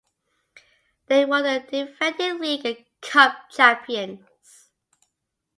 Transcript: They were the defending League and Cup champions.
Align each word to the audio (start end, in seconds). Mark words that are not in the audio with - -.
They 1.05 1.25
were 1.25 1.43
the 1.43 1.59
defending 1.59 2.39
League 2.39 2.65
and 2.65 2.83
Cup 3.03 3.51
champions. 3.51 4.69